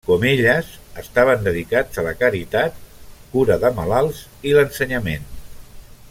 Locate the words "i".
4.51-4.55